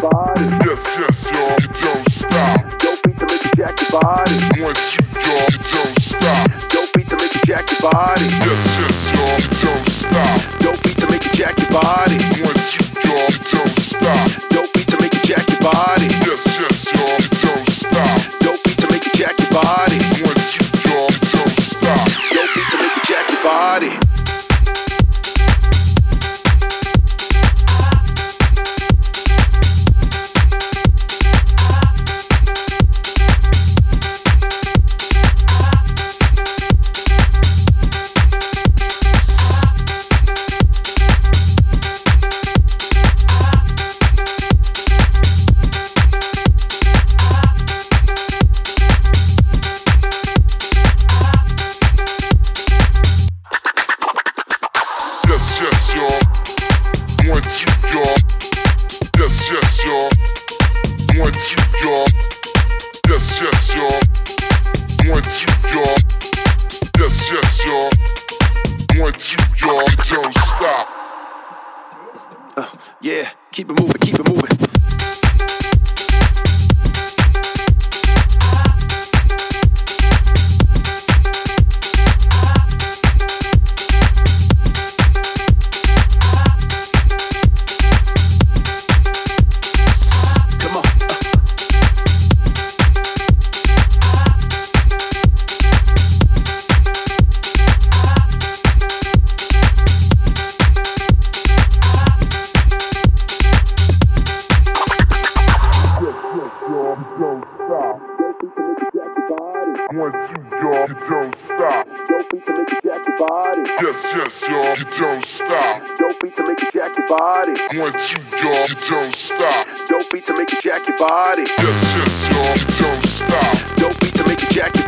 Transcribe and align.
body. 0.00 0.65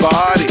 Body. 0.01 0.48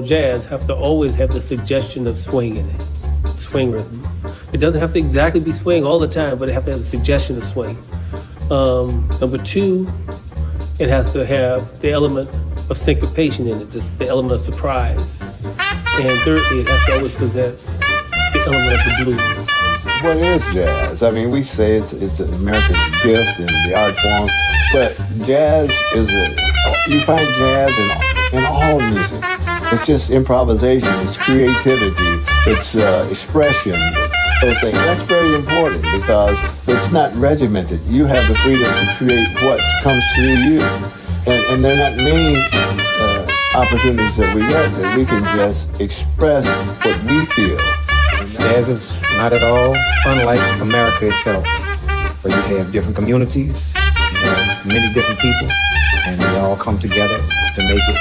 Jazz 0.00 0.44
have 0.46 0.66
to 0.66 0.74
always 0.74 1.14
have 1.16 1.30
the 1.30 1.40
suggestion 1.40 2.06
of 2.06 2.18
swing 2.18 2.56
in 2.56 2.68
it, 2.68 2.82
swing 3.38 3.70
rhythm. 3.70 4.06
It 4.52 4.58
doesn't 4.58 4.80
have 4.80 4.92
to 4.92 4.98
exactly 4.98 5.40
be 5.40 5.52
swing 5.52 5.84
all 5.84 5.98
the 5.98 6.08
time, 6.08 6.38
but 6.38 6.48
it 6.48 6.52
has 6.52 6.64
to 6.64 6.70
have 6.70 6.80
the 6.80 6.86
suggestion 6.86 7.36
of 7.36 7.44
swing. 7.44 7.76
Um, 8.50 9.08
number 9.20 9.38
two, 9.38 9.88
it 10.78 10.88
has 10.88 11.12
to 11.12 11.24
have 11.26 11.80
the 11.80 11.90
element 11.90 12.28
of 12.70 12.78
syncopation 12.78 13.48
in 13.48 13.60
it, 13.60 13.70
just 13.70 13.98
the 13.98 14.08
element 14.08 14.34
of 14.34 14.40
surprise. 14.40 15.20
And 15.98 16.10
thirdly, 16.20 16.60
it 16.60 16.68
has 16.68 16.86
to 16.86 16.94
always 16.96 17.14
possess 17.14 17.66
the 18.32 18.42
element 18.46 18.72
of 18.72 18.84
the 18.86 19.04
blues. 19.04 19.46
What 20.02 20.16
is 20.18 20.42
jazz? 20.54 21.02
I 21.02 21.10
mean, 21.10 21.30
we 21.30 21.42
say 21.42 21.76
it's, 21.76 21.92
it's 21.92 22.20
America's 22.20 22.76
gift 23.02 23.38
and 23.38 23.48
the 23.48 23.74
art 23.74 23.96
form, 23.96 24.28
but 24.72 24.94
jazz 25.26 25.70
is 25.94 26.12
a, 26.12 26.90
you 26.90 27.00
find 27.00 27.26
jazz 27.38 27.78
in, 27.78 28.38
in 28.38 28.44
all 28.44 28.80
music. 28.80 29.35
It's 29.72 29.84
just 29.84 30.10
improvisation, 30.10 30.88
it's 31.00 31.16
creativity, 31.16 32.22
it's 32.46 32.76
uh, 32.76 33.04
expression, 33.10 33.72
those 34.40 34.58
things. 34.60 34.74
That's 34.74 35.02
very 35.02 35.34
important 35.34 35.82
because 35.82 36.38
it's 36.68 36.92
not 36.92 37.12
regimented. 37.16 37.80
You 37.86 38.04
have 38.04 38.28
the 38.28 38.36
freedom 38.36 38.62
to 38.62 38.94
create 38.96 39.26
what 39.42 39.60
comes 39.82 40.04
through 40.14 40.36
you. 40.46 40.60
And, 41.26 41.44
and 41.50 41.64
there 41.64 41.74
are 41.74 41.90
not 41.90 41.96
many 41.96 42.36
uh, 42.54 43.26
opportunities 43.56 44.16
that 44.18 44.32
we 44.36 44.42
get 44.42 44.72
that 44.72 44.96
we 44.96 45.04
can 45.04 45.22
just 45.36 45.80
express 45.80 46.46
what 46.84 47.02
we 47.02 47.26
feel. 47.34 47.58
Jazz 48.38 48.68
is 48.68 49.02
not 49.18 49.32
at 49.32 49.42
all 49.42 49.74
unlike 50.06 50.60
America 50.60 51.08
itself, 51.08 51.44
where 52.22 52.36
you 52.48 52.56
have 52.56 52.70
different 52.70 52.94
communities, 52.94 53.74
you 53.74 54.28
have 54.30 54.64
many 54.64 54.94
different 54.94 55.18
people, 55.18 55.48
and 56.06 56.20
they 56.20 56.38
all 56.38 56.56
come 56.56 56.78
together 56.78 57.18
to 57.18 57.62
make 57.62 57.82
it 57.88 57.98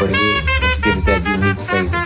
what 0.00 0.10
it 0.10 0.16
is 0.16 0.59
give 0.82 0.98
it 0.98 1.04
that 1.04 1.26
unique 1.26 1.58
flavor. 1.58 1.99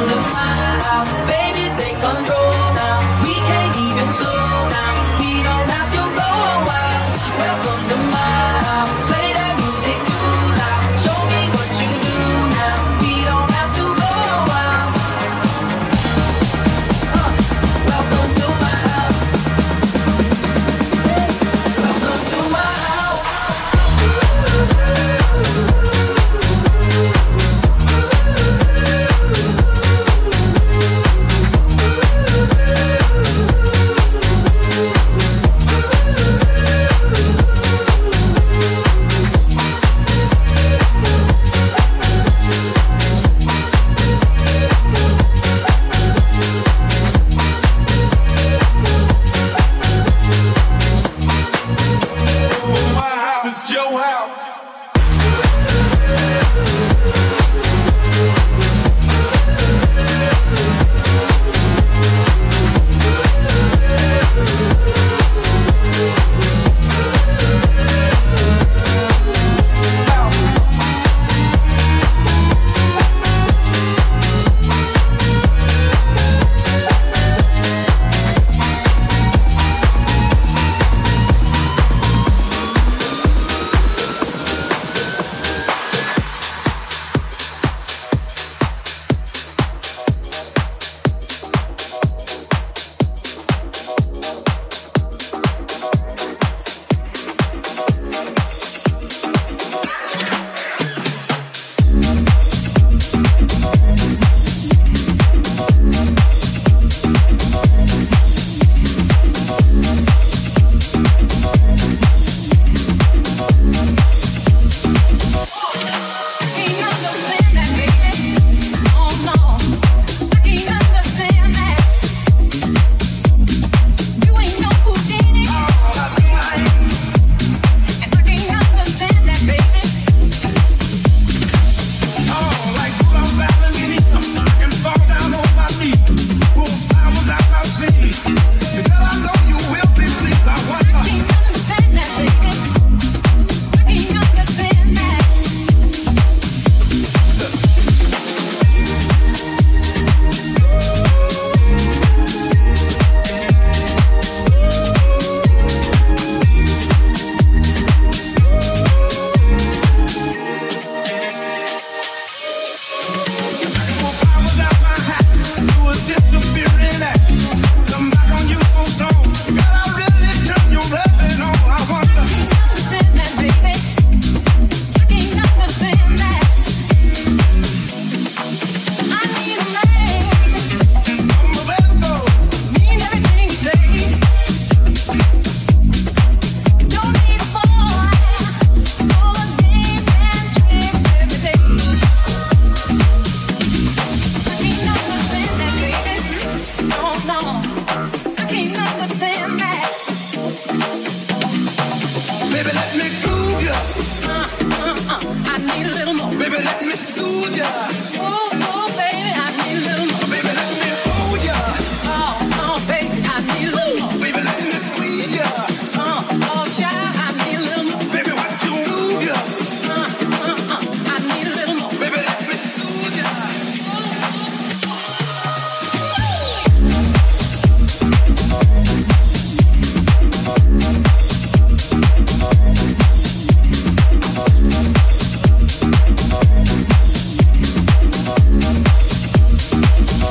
on 0.00 0.08
the 0.08 0.16
mind. 0.16 1.49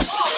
Oh. 0.02 0.29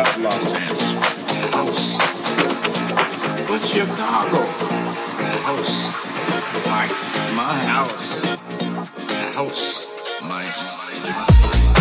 about 0.00 0.20
Los 0.20 0.54
Angeles? 0.54 0.94
House. 1.52 1.98
But 3.48 3.60
Chicago. 3.60 4.42
House. 5.44 5.94
My, 6.66 6.86
my 7.36 7.54
house. 7.68 8.24
House. 9.34 9.88
My, 10.22 10.44
my, 10.44 11.74
my. 11.74 11.79